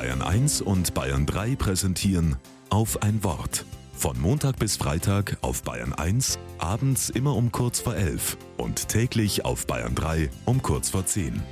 [0.00, 2.36] Bayern 1 und Bayern 3 präsentieren
[2.70, 3.66] auf ein Wort.
[3.92, 9.44] Von Montag bis Freitag auf Bayern 1, abends immer um kurz vor 11 und täglich
[9.44, 11.42] auf Bayern 3 um kurz vor 10.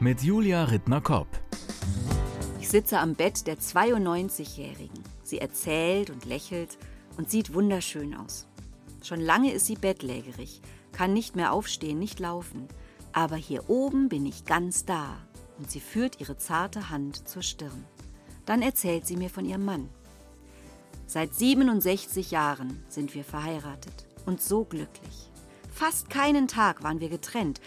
[0.00, 1.28] Mit Julia Rittner-Kopp.
[2.60, 5.04] Ich sitze am Bett der 92-Jährigen.
[5.22, 6.78] Sie erzählt und lächelt
[7.16, 8.48] und sieht wunderschön aus.
[9.04, 12.66] Schon lange ist sie bettlägerig, kann nicht mehr aufstehen, nicht laufen.
[13.12, 15.16] Aber hier oben bin ich ganz da.
[15.58, 17.84] Und sie führt ihre zarte Hand zur Stirn.
[18.46, 19.88] Dann erzählt sie mir von ihrem Mann.
[21.06, 25.30] Seit 67 Jahren sind wir verheiratet und so glücklich.
[25.70, 27.60] Fast keinen Tag waren wir getrennt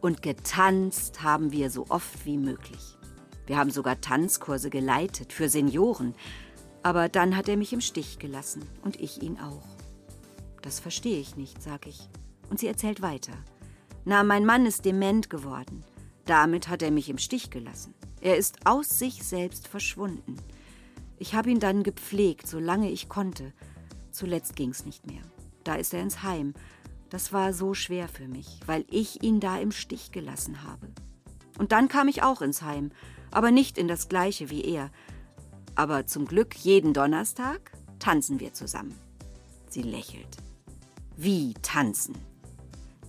[0.00, 2.96] und getanzt haben wir so oft wie möglich.
[3.46, 6.14] Wir haben sogar Tanzkurse geleitet für Senioren,
[6.82, 9.66] aber dann hat er mich im Stich gelassen und ich ihn auch.
[10.62, 12.08] Das verstehe ich nicht, sag ich.
[12.50, 13.32] Und sie erzählt weiter.
[14.04, 15.84] Na, mein Mann ist dement geworden.
[16.28, 17.94] Damit hat er mich im Stich gelassen.
[18.20, 20.36] Er ist aus sich selbst verschwunden.
[21.16, 23.54] Ich habe ihn dann gepflegt, solange ich konnte.
[24.10, 25.22] Zuletzt ging's nicht mehr.
[25.64, 26.52] Da ist er ins Heim.
[27.08, 30.88] Das war so schwer für mich, weil ich ihn da im Stich gelassen habe.
[31.56, 32.90] Und dann kam ich auch ins Heim,
[33.30, 34.90] aber nicht in das gleiche wie er.
[35.76, 38.94] Aber zum Glück jeden Donnerstag tanzen wir zusammen.
[39.70, 40.36] Sie lächelt.
[41.16, 42.16] Wie tanzen?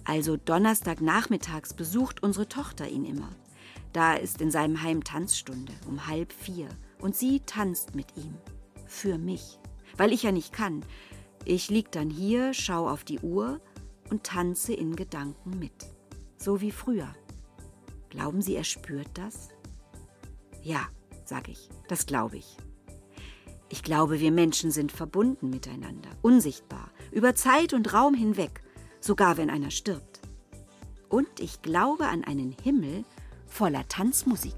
[0.09, 3.29] Also Donnerstagnachmittags besucht unsere Tochter ihn immer.
[3.93, 6.67] Da ist in seinem Heim Tanzstunde um halb vier
[6.99, 8.33] und sie tanzt mit ihm.
[8.87, 9.59] Für mich.
[9.97, 10.83] Weil ich ja nicht kann.
[11.45, 13.61] Ich lieg dann hier, schau auf die Uhr
[14.09, 15.85] und tanze in Gedanken mit.
[16.37, 17.13] So wie früher.
[18.09, 19.49] Glauben Sie, er spürt das?
[20.63, 20.87] Ja,
[21.23, 22.57] sag ich, das glaube ich.
[23.69, 28.63] Ich glaube, wir Menschen sind verbunden miteinander, unsichtbar, über Zeit und Raum hinweg,
[28.99, 30.19] sogar wenn einer stirbt.
[31.09, 33.03] Und ich glaube an einen Himmel
[33.47, 34.55] voller Tanzmusik.